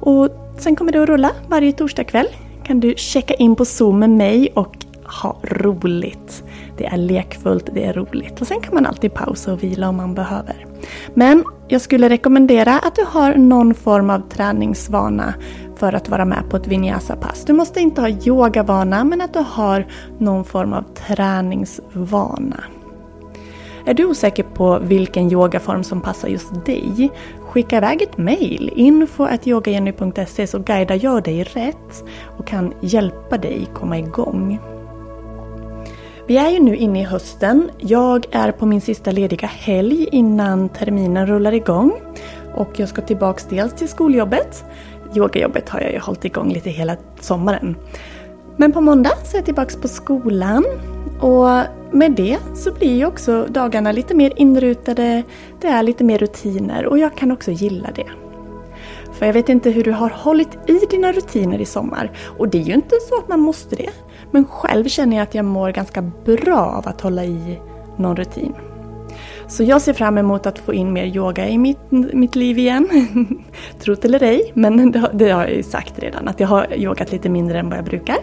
Och 0.00 0.28
sen 0.58 0.76
kommer 0.76 0.92
det 0.92 1.02
att 1.02 1.08
rulla 1.08 1.30
varje 1.48 1.72
torsdag 1.72 2.04
kväll. 2.04 2.26
Kan 2.64 2.80
du 2.80 2.94
checka 2.96 3.34
in 3.34 3.56
på 3.56 3.64
Zoom 3.64 3.98
med 3.98 4.10
mig 4.10 4.52
och 4.54 4.76
ha 5.04 5.38
roligt. 5.42 6.44
Det 6.76 6.86
är 6.86 6.96
lekfullt, 6.96 7.68
det 7.74 7.84
är 7.84 7.92
roligt. 7.92 8.40
Och 8.40 8.46
sen 8.46 8.60
kan 8.60 8.74
man 8.74 8.86
alltid 8.86 9.14
pausa 9.14 9.52
och 9.52 9.62
vila 9.62 9.88
om 9.88 9.96
man 9.96 10.14
behöver. 10.14 10.66
Men 11.14 11.44
jag 11.68 11.80
skulle 11.80 12.08
rekommendera 12.08 12.78
att 12.78 12.94
du 12.94 13.04
har 13.08 13.34
någon 13.34 13.74
form 13.74 14.10
av 14.10 14.28
träningsvana 14.28 15.34
för 15.76 15.92
att 15.92 16.08
vara 16.08 16.24
med 16.24 16.50
på 16.50 16.56
ett 16.56 16.66
vinyasa-pass. 16.66 17.44
Du 17.44 17.52
måste 17.52 17.80
inte 17.80 18.00
ha 18.00 18.08
yogavana 18.08 19.04
men 19.04 19.20
att 19.20 19.32
du 19.32 19.38
har 19.38 19.86
någon 20.18 20.44
form 20.44 20.72
av 20.72 20.84
träningsvana. 20.94 22.64
Är 23.86 23.94
du 23.94 24.04
osäker 24.04 24.42
på 24.42 24.78
vilken 24.78 25.32
yogaform 25.32 25.84
som 25.84 26.00
passar 26.00 26.28
just 26.28 26.64
dig? 26.64 27.10
Skicka 27.40 27.76
iväg 27.76 28.02
ett 28.02 28.18
mail, 28.18 28.72
info.yogagenny.se 28.76 30.46
så 30.46 30.58
guidar 30.58 30.98
jag 31.02 31.22
dig 31.22 31.44
rätt 31.44 32.04
och 32.38 32.46
kan 32.46 32.72
hjälpa 32.80 33.38
dig 33.38 33.68
komma 33.74 33.98
igång. 33.98 34.60
Vi 36.26 36.36
är 36.36 36.50
ju 36.50 36.60
nu 36.60 36.76
inne 36.76 37.00
i 37.00 37.04
hösten. 37.04 37.70
Jag 37.78 38.26
är 38.30 38.52
på 38.52 38.66
min 38.66 38.80
sista 38.80 39.10
lediga 39.10 39.46
helg 39.48 40.08
innan 40.12 40.68
terminen 40.68 41.26
rullar 41.26 41.52
igång. 41.52 41.92
Och 42.54 42.80
jag 42.80 42.88
ska 42.88 43.02
tillbaks 43.02 43.46
dels 43.50 43.72
till 43.72 43.88
skoljobbet. 43.88 44.64
Yogajobbet 45.16 45.68
har 45.68 45.80
jag 45.80 45.92
ju 45.92 45.98
hållit 45.98 46.24
igång 46.24 46.52
lite 46.52 46.70
hela 46.70 46.96
sommaren. 47.20 47.76
Men 48.56 48.72
på 48.72 48.80
måndag 48.80 49.12
så 49.24 49.36
är 49.36 49.38
jag 49.38 49.44
tillbaka 49.44 49.78
på 49.78 49.88
skolan. 49.88 50.64
Och 51.20 51.48
med 51.92 52.12
det 52.12 52.38
så 52.54 52.72
blir 52.72 52.96
ju 52.96 53.06
också 53.06 53.46
dagarna 53.48 53.92
lite 53.92 54.14
mer 54.14 54.32
inrutade. 54.36 55.22
Det 55.60 55.68
är 55.68 55.82
lite 55.82 56.04
mer 56.04 56.18
rutiner 56.18 56.86
och 56.86 56.98
jag 56.98 57.16
kan 57.16 57.32
också 57.32 57.50
gilla 57.50 57.88
det. 57.94 58.08
För 59.12 59.26
jag 59.26 59.32
vet 59.32 59.48
inte 59.48 59.70
hur 59.70 59.84
du 59.84 59.92
har 59.92 60.10
hållit 60.10 60.70
i 60.70 60.78
dina 60.90 61.12
rutiner 61.12 61.58
i 61.60 61.64
sommar. 61.64 62.10
Och 62.38 62.48
det 62.48 62.58
är 62.58 62.64
ju 62.64 62.74
inte 62.74 62.96
så 63.08 63.18
att 63.18 63.28
man 63.28 63.40
måste 63.40 63.76
det. 63.76 63.90
Men 64.30 64.44
själv 64.44 64.84
känner 64.84 65.16
jag 65.16 65.22
att 65.22 65.34
jag 65.34 65.44
mår 65.44 65.70
ganska 65.70 66.02
bra 66.24 66.60
av 66.60 66.88
att 66.88 67.00
hålla 67.00 67.24
i 67.24 67.60
någon 67.96 68.16
rutin. 68.16 68.54
Så 69.48 69.62
jag 69.62 69.82
ser 69.82 69.92
fram 69.92 70.18
emot 70.18 70.46
att 70.46 70.58
få 70.58 70.74
in 70.74 70.92
mer 70.92 71.04
yoga 71.04 71.48
i 71.48 71.58
mitt, 71.58 71.90
mitt 71.90 72.34
liv 72.34 72.58
igen. 72.58 72.88
Tro 73.80 73.94
det 73.94 74.04
eller 74.04 74.22
ej, 74.22 74.52
men 74.54 74.92
det, 74.92 75.10
det, 75.14 75.30
har 75.30 75.42
jag 75.42 75.56
ju 75.56 75.62
sagt 75.62 75.98
redan 75.98 76.28
att 76.28 76.40
jag 76.40 76.48
har 76.48 76.74
yogat 76.74 77.12
lite 77.12 77.28
mindre 77.28 77.58
än 77.58 77.68
vad 77.68 77.78
jag 77.78 77.84
brukar. 77.84 78.16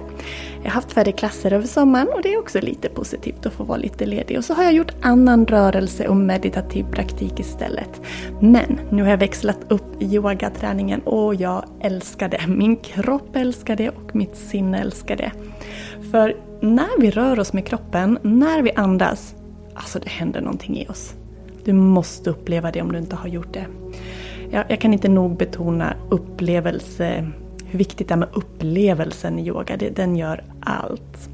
Jag 0.64 0.70
har 0.70 0.76
haft 0.76 0.92
färre 0.92 1.12
klasser 1.12 1.54
över 1.54 1.68
sommaren 1.68 2.08
och 2.08 2.22
det 2.22 2.34
är 2.34 2.40
också 2.40 2.60
lite 2.62 2.90
positivt 2.90 3.46
att 3.46 3.54
få 3.54 3.64
vara 3.64 3.78
lite 3.78 4.06
ledig. 4.06 4.38
Och 4.38 4.46
så 4.46 4.54
har 4.54 4.64
jag 4.64 4.74
gjort 4.74 4.92
annan 5.02 5.46
rörelse 5.46 6.08
och 6.08 6.18
meditativ 6.18 6.86
praktik 6.92 7.40
istället. 7.40 8.02
Men 8.40 8.80
nu 8.90 9.04
har 9.04 9.10
jag 9.10 9.18
växlat 9.18 9.60
upp 9.68 10.02
yogaträningen 10.02 11.02
och 11.02 11.36
jag 11.36 11.66
älskar 11.82 12.30
det. 12.30 12.48
Min 12.48 12.78
kropp 12.78 13.36
älskar 13.36 13.76
det 13.76 13.90
och 13.90 14.16
mitt 14.16 14.36
sinne 14.36 14.82
älskar 14.82 15.16
det. 15.16 15.32
För 16.12 16.36
när 16.62 17.02
vi 17.02 17.12
rör 17.12 17.40
oss 17.40 17.54
med 17.54 17.66
kroppen, 17.66 18.20
när 18.22 18.62
vi 18.62 18.72
andas, 18.72 19.36
alltså 19.74 20.00
det 20.00 20.10
händer 20.10 20.42
någonting 20.42 20.78
i 20.78 20.88
oss. 20.88 21.14
Du 21.64 21.74
måste 21.74 22.30
uppleva 22.30 22.72
det 22.72 22.82
om 22.82 22.92
du 22.92 22.98
inte 22.98 23.16
har 23.16 23.28
gjort 23.28 23.54
det. 23.54 23.66
Jag, 24.52 24.66
jag 24.70 24.82
kan 24.82 24.94
inte 24.94 25.10
nog 25.10 25.38
betona 25.38 25.94
upplevelse, 26.10 27.32
hur 27.66 27.78
viktigt 27.78 28.08
det 28.08 28.14
är 28.14 28.18
med 28.18 28.30
upplevelsen 28.34 29.40
i 29.40 29.48
yoga. 29.48 29.78
Det, 29.78 29.90
den 29.90 30.16
gör 30.16 30.44
allt. 30.62 31.30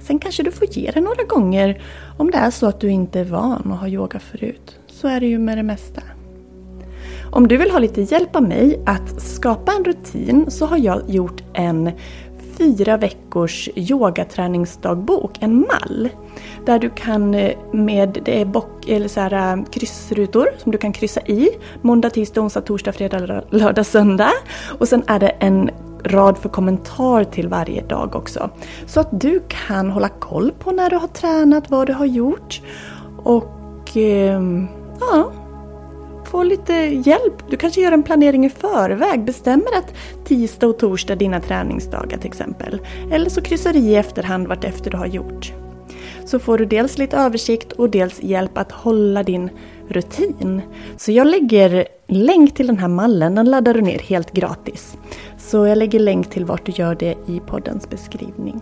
Sen 0.00 0.18
kanske 0.18 0.42
du 0.42 0.50
får 0.50 0.68
ge 0.70 0.90
det 0.90 1.00
några 1.00 1.22
gånger 1.22 1.82
om 2.18 2.30
det 2.30 2.38
är 2.38 2.50
så 2.50 2.66
att 2.66 2.80
du 2.80 2.90
inte 2.90 3.20
är 3.20 3.24
van 3.24 3.72
att 3.72 3.80
ha 3.80 3.88
yoga 3.88 4.18
förut. 4.18 4.78
Så 4.86 5.08
är 5.08 5.20
det 5.20 5.26
ju 5.26 5.38
med 5.38 5.58
det 5.58 5.62
mesta. 5.62 6.02
Om 7.30 7.48
du 7.48 7.56
vill 7.56 7.70
ha 7.70 7.78
lite 7.78 8.02
hjälp 8.02 8.36
av 8.36 8.42
mig 8.42 8.80
att 8.86 9.22
skapa 9.22 9.72
en 9.72 9.84
rutin 9.84 10.50
så 10.50 10.66
har 10.66 10.78
jag 10.78 11.10
gjort 11.10 11.42
en 11.52 11.90
fyra 12.58 12.96
veckors 12.96 13.68
yogaträningsdagbok, 13.74 15.36
en 15.40 15.60
mall. 15.60 16.08
Där 16.66 16.78
du 16.78 16.90
kan 16.90 17.34
eh, 17.34 17.52
med, 17.72 18.18
det 18.24 18.40
är 18.40 18.44
bock, 18.44 18.88
eller 18.88 19.08
så 19.08 19.20
här, 19.20 19.56
eh, 19.58 19.64
kryssrutor 19.64 20.48
som 20.58 20.72
du 20.72 20.78
kan 20.78 20.92
kryssa 20.92 21.20
i. 21.20 21.48
Måndag, 21.82 22.10
tisdag, 22.10 22.40
onsdag, 22.40 22.60
torsdag, 22.60 22.92
fredag, 22.92 23.42
lördag, 23.50 23.86
söndag. 23.86 24.32
Och 24.78 24.88
sen 24.88 25.02
är 25.06 25.18
det 25.18 25.28
en 25.28 25.70
rad 26.04 26.38
för 26.38 26.48
kommentar 26.48 27.24
till 27.24 27.48
varje 27.48 27.82
dag 27.82 28.16
också. 28.16 28.50
Så 28.86 29.00
att 29.00 29.20
du 29.20 29.42
kan 29.48 29.90
hålla 29.90 30.08
koll 30.08 30.52
på 30.58 30.70
när 30.70 30.90
du 30.90 30.96
har 30.96 31.08
tränat, 31.08 31.70
vad 31.70 31.86
du 31.86 31.92
har 31.92 32.06
gjort. 32.06 32.62
Och 33.22 33.96
eh, 33.96 34.42
ja, 35.00 35.32
få 36.34 36.42
lite 36.42 36.72
hjälp. 37.06 37.50
Du 37.50 37.56
kanske 37.56 37.80
gör 37.80 37.92
en 37.92 38.02
planering 38.02 38.46
i 38.46 38.50
förväg. 38.50 39.24
Bestämmer 39.24 39.78
att 39.78 39.94
tisdag 40.24 40.66
och 40.66 40.78
torsdag 40.78 41.12
är 41.12 41.16
dina 41.16 41.40
träningsdagar 41.40 42.18
till 42.18 42.26
exempel. 42.26 42.80
Eller 43.10 43.30
så 43.30 43.42
kryssar 43.42 43.72
du 43.72 43.78
i 43.78 43.96
efterhand 43.96 44.48
vart 44.48 44.64
efter 44.64 44.90
du 44.90 44.96
har 44.96 45.06
gjort. 45.06 45.52
Så 46.24 46.38
får 46.38 46.58
du 46.58 46.64
dels 46.64 46.98
lite 46.98 47.16
översikt 47.16 47.72
och 47.72 47.90
dels 47.90 48.22
hjälp 48.22 48.58
att 48.58 48.72
hålla 48.72 49.22
din 49.22 49.50
rutin. 49.88 50.62
Så 50.96 51.12
jag 51.12 51.26
lägger 51.26 51.86
länk 52.06 52.54
till 52.54 52.66
den 52.66 52.78
här 52.78 52.88
mallen, 52.88 53.34
den 53.34 53.50
laddar 53.50 53.74
du 53.74 53.80
ner 53.80 53.98
helt 53.98 54.32
gratis. 54.32 54.96
Så 55.38 55.66
jag 55.66 55.78
lägger 55.78 56.00
länk 56.00 56.30
till 56.30 56.44
vart 56.44 56.66
du 56.66 56.72
gör 56.72 56.94
det 56.94 57.14
i 57.26 57.40
poddens 57.46 57.90
beskrivning. 57.90 58.60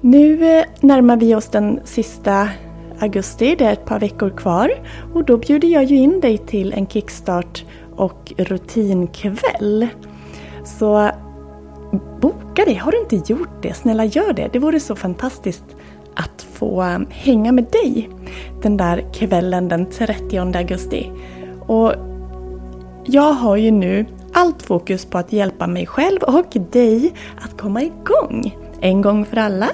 Nu 0.00 0.58
eh, 0.58 0.64
närmar 0.80 1.16
vi 1.16 1.34
oss 1.34 1.48
den 1.48 1.80
sista 1.84 2.48
augusti, 3.04 3.54
det 3.58 3.64
är 3.64 3.72
ett 3.72 3.84
par 3.84 4.00
veckor 4.00 4.30
kvar. 4.30 4.70
Och 5.14 5.24
då 5.24 5.36
bjuder 5.36 5.68
jag 5.68 5.84
ju 5.84 5.96
in 5.96 6.20
dig 6.20 6.38
till 6.38 6.72
en 6.72 6.86
kickstart 6.86 7.64
och 7.96 8.32
rutinkväll. 8.36 9.88
Så 10.64 11.10
boka 12.20 12.64
det, 12.66 12.74
har 12.74 12.92
du 12.92 13.00
inte 13.00 13.32
gjort 13.32 13.62
det, 13.62 13.74
snälla 13.74 14.04
gör 14.04 14.32
det. 14.32 14.48
Det 14.52 14.58
vore 14.58 14.80
så 14.80 14.96
fantastiskt 14.96 15.64
att 16.14 16.46
få 16.52 16.82
eh, 16.82 16.98
hänga 17.10 17.52
med 17.52 17.64
dig 17.64 18.10
den 18.62 18.76
där 18.76 19.04
kvällen 19.12 19.68
den 19.68 19.90
30 19.90 20.38
augusti. 20.38 21.10
Och 21.66 21.92
jag 23.04 23.32
har 23.32 23.56
ju 23.56 23.70
nu 23.70 24.06
allt 24.32 24.62
fokus 24.62 25.04
på 25.04 25.18
att 25.18 25.32
hjälpa 25.32 25.66
mig 25.66 25.86
själv 25.86 26.22
och 26.22 26.56
dig 26.70 27.12
att 27.40 27.60
komma 27.60 27.82
igång. 27.82 28.56
En 28.80 29.02
gång 29.02 29.24
för 29.24 29.36
alla, 29.36 29.70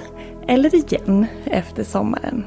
eller 0.47 0.75
igen 0.75 1.25
efter 1.45 1.83
sommaren. 1.83 2.45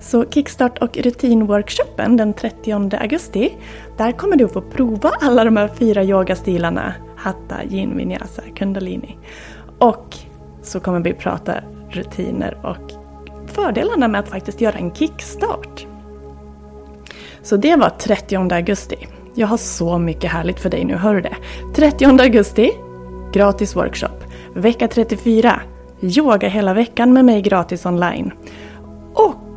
Så 0.00 0.24
Kickstart 0.24 0.78
och 0.78 0.96
rutinworkshopen 0.96 2.16
den 2.16 2.34
30 2.34 2.96
augusti, 2.96 3.56
där 3.96 4.12
kommer 4.12 4.36
du 4.36 4.48
få 4.48 4.60
prova 4.60 5.10
alla 5.20 5.44
de 5.44 5.56
här 5.56 5.68
fyra 5.68 6.04
yogastilarna. 6.04 6.94
Hatta, 7.16 7.64
yin, 7.64 7.96
vinyasa, 7.96 8.42
kundalini. 8.54 9.18
Och 9.78 10.16
så 10.62 10.80
kommer 10.80 11.00
vi 11.00 11.12
prata 11.12 11.54
rutiner 11.90 12.58
och 12.62 12.92
fördelarna 13.46 14.08
med 14.08 14.20
att 14.20 14.28
faktiskt 14.28 14.60
göra 14.60 14.78
en 14.78 14.94
kickstart. 14.94 15.86
Så 17.42 17.56
det 17.56 17.76
var 17.76 17.90
30 17.90 18.36
augusti. 18.36 19.08
Jag 19.34 19.46
har 19.46 19.56
så 19.56 19.98
mycket 19.98 20.30
härligt 20.30 20.60
för 20.60 20.70
dig 20.70 20.84
nu, 20.84 20.94
hör 20.94 21.14
du 21.14 21.20
det? 21.20 21.36
30 21.74 22.04
augusti, 22.04 22.70
gratis 23.32 23.76
workshop. 23.76 24.24
Vecka 24.54 24.88
34, 24.88 25.60
yoga 26.00 26.48
hela 26.48 26.74
veckan 26.74 27.12
med 27.12 27.24
mig 27.24 27.42
gratis 27.42 27.86
online. 27.86 28.32
Och 29.14 29.47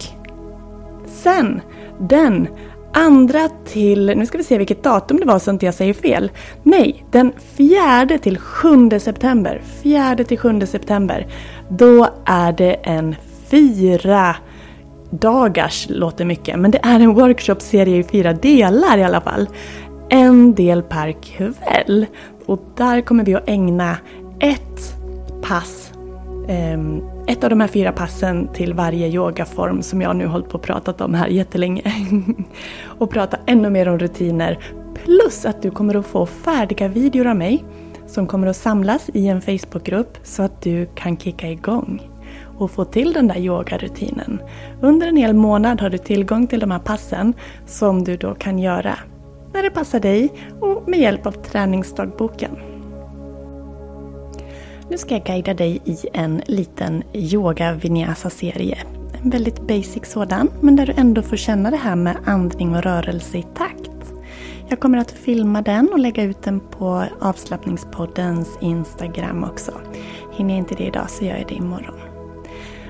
sen 1.24 1.62
den 2.00 2.48
andra 2.94 3.50
till, 3.66 4.14
nu 4.18 4.26
ska 4.26 4.38
vi 4.38 4.44
se 4.44 4.58
vilket 4.58 4.84
datum 4.84 5.18
det 5.18 5.26
var 5.26 5.40
så 5.40 5.52
inte 5.52 5.66
jag 5.66 5.76
säger 5.76 5.94
fel. 5.94 6.32
Nej, 6.64 7.06
den 7.12 7.34
fjärde 7.56 8.18
till 8.18 8.38
sjunde 8.38 9.00
september. 9.00 9.62
Fjärde 9.84 10.24
till 10.24 10.40
sjunde 10.40 10.68
september. 10.68 11.28
Då 11.70 12.08
är 12.26 12.52
det 12.52 12.74
en 12.74 13.16
fyra 13.50 14.36
dagars, 15.10 15.88
låter 15.90 16.26
mycket, 16.26 16.60
men 16.60 16.72
det 16.72 16.80
är 16.84 17.00
en 17.00 17.14
workshopserie 17.14 17.98
i 17.98 18.04
fyra 18.04 18.34
delar 18.34 18.98
i 18.98 19.04
alla 19.04 19.22
fall. 19.22 19.50
En 20.10 20.56
del 20.56 20.82
per 20.82 21.12
kväll. 21.12 22.06
Och 22.46 22.60
där 22.78 23.02
kommer 23.02 23.26
vi 23.26 23.36
att 23.36 23.50
ägna 23.50 23.98
ett 24.40 24.96
pass 25.42 25.92
eh, 26.48 27.11
ett 27.28 27.44
av 27.44 27.50
de 27.50 27.62
här 27.62 27.68
fyra 27.68 27.92
passen 27.92 28.48
till 28.54 28.74
varje 28.74 29.08
yogaform 29.08 29.82
som 29.82 30.02
jag 30.02 30.16
nu 30.16 30.26
hållit 30.26 30.50
på 30.50 30.56
och 30.56 30.62
pratat 30.64 31.02
om 31.02 31.14
här 31.14 31.28
jättelänge. 31.28 31.94
och 32.84 33.10
prata 33.10 33.38
ännu 33.46 33.70
mer 33.70 33.88
om 33.88 34.00
rutiner. 34.00 34.60
Plus 35.06 35.46
att 35.46 35.62
du 35.62 35.72
kommer 35.72 35.96
att 35.96 36.06
få 36.06 36.26
färdiga 36.26 36.88
videor 36.88 37.28
av 37.28 37.36
mig 37.36 37.64
som 38.08 38.28
kommer 38.28 38.48
att 38.48 38.56
samlas 38.56 39.10
i 39.14 39.28
en 39.28 39.42
Facebookgrupp 39.42 40.18
så 40.24 40.44
att 40.44 40.62
du 40.62 40.86
kan 40.96 41.18
kicka 41.18 41.50
igång 41.50 42.10
och 42.58 42.72
få 42.72 42.86
till 42.86 43.14
den 43.14 43.28
där 43.28 43.38
yogarutinen. 43.38 44.42
Under 44.82 45.08
en 45.08 45.18
hel 45.18 45.34
månad 45.34 45.82
har 45.82 45.90
du 45.90 45.98
tillgång 45.98 46.48
till 46.48 46.60
de 46.60 46.72
här 46.72 46.80
passen 46.80 47.34
som 47.66 48.04
du 48.04 48.18
då 48.18 48.36
kan 48.36 48.60
göra 48.60 48.98
när 49.54 49.64
det 49.64 49.70
passar 49.70 50.00
dig 50.00 50.30
och 50.60 50.90
med 50.90 51.00
hjälp 51.00 51.26
av 51.26 51.32
träningsdagboken. 51.32 52.71
Nu 54.92 54.98
ska 54.98 55.14
jag 55.14 55.24
guida 55.24 55.54
dig 55.54 55.82
i 55.86 55.98
en 56.14 56.42
liten 56.46 57.04
yoga 57.14 57.74
vinyasa-serie. 57.74 58.78
En 59.24 59.30
väldigt 59.30 59.68
basic 59.68 60.12
sådan, 60.12 60.50
men 60.62 60.76
där 60.76 60.86
du 60.86 60.94
ändå 60.98 61.22
får 61.22 61.36
känna 61.36 61.72
det 61.72 61.78
här 61.78 61.96
med 61.96 62.18
andning 62.26 62.76
och 62.76 62.84
rörelse 62.84 63.38
i 63.38 63.46
takt. 63.56 64.14
Jag 64.68 64.80
kommer 64.80 64.98
att 64.98 65.12
filma 65.12 65.62
den 65.62 65.90
och 65.92 66.00
lägga 66.00 66.24
ut 66.24 66.44
den 66.44 66.60
på 66.60 67.04
avslappningspoddens 67.22 68.58
Instagram 68.62 69.44
också. 69.44 69.72
Hinner 70.32 70.54
jag 70.54 70.58
inte 70.58 70.76
det 70.76 70.84
idag 70.84 71.10
så 71.10 71.26
gör 71.26 71.38
jag 71.38 71.48
det 71.48 71.56
imorgon. 71.56 72.00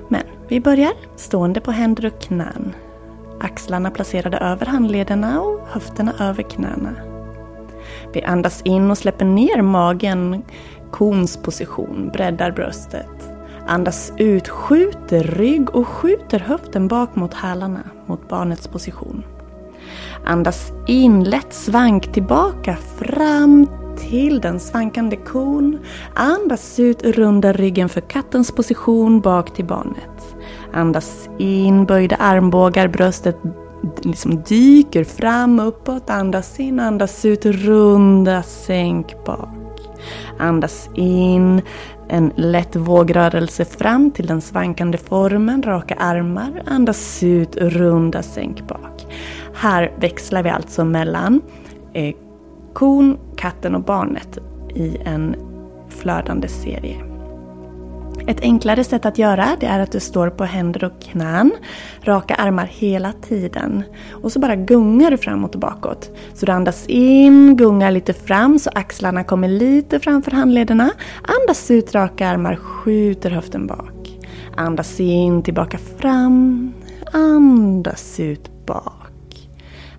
Men 0.09 0.23
vi 0.47 0.59
börjar 0.59 0.91
stående 1.15 1.61
på 1.61 1.71
händer 1.71 2.05
och 2.05 2.21
knän. 2.21 2.75
Axlarna 3.39 3.91
placerade 3.91 4.37
över 4.37 4.65
handlederna 4.65 5.41
och 5.41 5.59
höfterna 5.67 6.13
över 6.19 6.43
knäna. 6.43 6.95
Vi 8.13 8.23
andas 8.23 8.61
in 8.61 8.91
och 8.91 8.97
släpper 8.97 9.25
ner 9.25 9.61
magen 9.61 10.43
Kons 10.91 11.37
position, 11.37 12.09
breddar 12.13 12.51
bröstet. 12.51 13.31
Andas 13.67 14.13
ut, 14.17 14.47
skjuter 14.49 15.23
rygg 15.23 15.75
och 15.75 15.87
skjuter 15.87 16.39
höften 16.39 16.87
bak 16.87 17.15
mot 17.15 17.33
hälarna, 17.33 17.83
mot 18.05 18.29
barnets 18.29 18.67
position. 18.67 19.23
Andas 20.25 20.71
in, 20.87 21.23
lätt 21.23 21.53
svank 21.53 22.13
tillbaka, 22.13 22.77
fram 22.97 23.67
till 23.97 24.41
den 24.41 24.59
svankande 24.59 25.15
kon. 25.15 25.79
Andas 26.13 26.79
ut, 26.79 27.03
runda 27.03 27.53
ryggen 27.53 27.89
för 27.89 28.01
kattens 28.01 28.51
position 28.51 29.21
bak 29.21 29.53
till 29.53 29.65
barnet. 29.65 30.35
Andas 30.73 31.29
in, 31.37 31.85
böjda 31.85 32.15
armbågar, 32.15 32.87
bröstet 32.87 33.37
liksom 34.01 34.43
dyker 34.43 35.03
fram 35.03 35.59
uppåt. 35.59 36.09
Andas 36.09 36.59
in, 36.59 36.79
andas 36.79 37.25
ut, 37.25 37.45
runda, 37.45 38.43
sänk 38.43 39.25
bak. 39.25 39.60
Andas 40.41 40.89
in, 40.95 41.61
en 42.09 42.31
lätt 42.35 42.75
vågrörelse 42.75 43.65
fram 43.65 44.11
till 44.11 44.27
den 44.27 44.41
svankande 44.41 44.97
formen, 44.97 45.63
raka 45.63 45.95
armar. 45.95 46.63
Andas 46.65 47.23
ut, 47.23 47.55
runda, 47.55 48.23
sänk 48.23 48.67
bak. 48.67 49.07
Här 49.53 49.91
växlar 49.99 50.43
vi 50.43 50.49
alltså 50.49 50.85
mellan 50.85 51.41
eh, 51.93 52.15
kon, 52.73 53.17
katten 53.35 53.75
och 53.75 53.83
barnet 53.83 54.37
i 54.75 54.97
en 55.05 55.35
flödande 55.89 56.47
serie. 56.47 57.10
Ett 58.27 58.41
enklare 58.41 58.83
sätt 58.83 59.05
att 59.05 59.17
göra 59.17 59.57
det 59.59 59.65
är 59.65 59.79
att 59.79 59.91
du 59.91 59.99
står 59.99 60.29
på 60.29 60.43
händer 60.43 60.83
och 60.83 61.01
knän, 61.01 61.51
raka 62.03 62.35
armar 62.35 62.65
hela 62.65 63.13
tiden. 63.13 63.83
Och 64.23 64.31
så 64.31 64.39
bara 64.39 64.55
gungar 64.55 65.11
du 65.11 65.17
framåt 65.17 65.55
och 65.55 65.61
bakåt. 65.61 66.11
Så 66.33 66.45
du 66.45 66.51
andas 66.51 66.87
in, 66.87 67.57
gungar 67.57 67.91
lite 67.91 68.13
fram 68.13 68.59
så 68.59 68.69
axlarna 68.75 69.23
kommer 69.23 69.47
lite 69.47 69.99
framför 69.99 70.31
handlederna. 70.31 70.89
Andas 71.23 71.71
ut, 71.71 71.95
raka 71.95 72.27
armar, 72.27 72.55
skjuter 72.55 73.29
höften 73.29 73.67
bak. 73.67 74.19
Andas 74.55 74.99
in, 74.99 75.43
tillbaka 75.43 75.77
fram. 75.97 76.73
Andas 77.13 78.19
ut, 78.19 78.65
bak. 78.65 79.49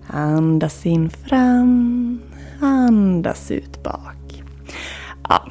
Andas 0.07 0.85
in, 0.85 1.09
fram. 1.09 2.19
Andas 2.61 3.51
ut, 3.51 3.83
bak. 3.83 4.43
Ja, 5.29 5.47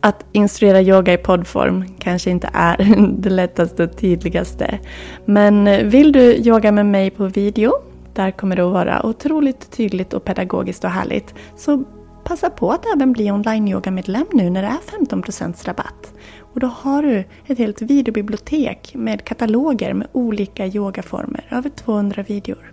att 0.00 0.26
instruera 0.32 0.82
yoga 0.82 1.12
i 1.12 1.16
poddform 1.16 1.84
kanske 1.98 2.30
inte 2.30 2.50
är 2.52 2.96
det 3.18 3.30
lättaste 3.30 3.84
och 3.84 3.96
tydligaste. 3.96 4.78
Men 5.24 5.88
vill 5.90 6.12
du 6.12 6.34
yoga 6.34 6.72
med 6.72 6.86
mig 6.86 7.10
på 7.10 7.26
video, 7.26 7.72
där 8.14 8.30
kommer 8.30 8.56
det 8.56 8.66
att 8.66 8.72
vara 8.72 9.06
otroligt 9.06 9.70
tydligt 9.70 10.12
och 10.12 10.24
pedagogiskt 10.24 10.84
och 10.84 10.90
härligt. 10.90 11.34
Så 11.56 11.84
passa 12.24 12.50
på 12.50 12.70
att 12.70 12.86
även 12.96 13.12
bli 13.12 13.30
online-yoga-medlem 13.30 14.26
nu 14.32 14.50
när 14.50 14.62
det 14.62 14.68
är 14.68 15.06
15% 15.06 15.66
rabatt. 15.66 16.14
Och 16.54 16.60
då 16.60 16.66
har 16.66 17.02
du 17.02 17.24
ett 17.46 17.58
helt 17.58 17.82
videobibliotek 17.82 18.92
med 18.94 19.24
kataloger 19.24 19.94
med 19.94 20.08
olika 20.12 20.66
yogaformer, 20.66 21.46
över 21.50 21.70
200 21.70 22.22
videor. 22.22 22.72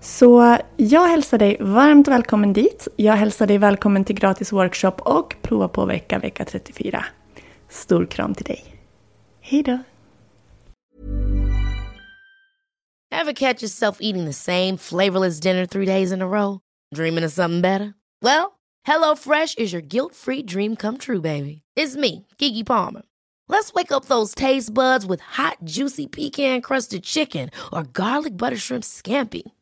Så 0.00 0.58
jag 0.76 1.08
hälsar 1.08 1.38
dig 1.38 1.56
varmt 1.60 2.08
välkommen 2.08 2.52
dit. 2.52 2.88
Jag 2.96 3.12
hälsar 3.12 3.46
dig 3.46 3.58
välkommen 3.58 4.04
till 4.04 4.16
gratis 4.16 4.52
workshop 4.52 4.94
och 4.98 5.36
prova 5.42 5.68
på 5.68 5.84
vecka, 5.84 6.18
vecka 6.18 6.44
34. 6.44 7.04
Stor 7.68 8.06
kram 8.06 8.34
till 8.34 8.44
dig. 8.44 8.64
Hej 9.40 9.62
då! 9.62 9.78
Have 13.12 13.34
catch 13.34 13.62
yourself 13.62 13.96
eating 14.00 14.26
the 14.26 14.32
same 14.32 14.78
flavorless 14.78 15.40
dinner 15.40 15.66
three 15.66 15.86
days 15.86 16.12
in 16.12 16.22
a 16.22 16.26
row? 16.26 16.58
Dreaming 16.94 17.24
of 17.24 17.32
something 17.32 17.62
better? 17.62 17.94
Well, 18.22 18.52
hello 18.86 19.16
fresh 19.16 19.54
is 19.58 19.72
your 19.72 19.82
guilt 19.82 20.14
free 20.14 20.42
dream 20.42 20.76
come 20.76 20.98
true 20.98 21.20
baby. 21.20 21.62
It's 21.76 21.96
me, 21.96 22.26
Gigi 22.38 22.64
Palmer. 22.64 23.02
Let's 23.48 23.74
wake 23.74 23.92
up 23.92 24.04
those 24.04 24.34
taste 24.34 24.72
buds 24.72 25.06
with 25.06 25.20
hot 25.20 25.56
juicy 25.64 26.06
pecan 26.06 26.60
crusted 26.60 27.02
chicken 27.02 27.50
or 27.72 27.82
garlic 27.82 28.36
butter 28.36 28.58
shrimp 28.58 28.84
scampi. 28.84 29.42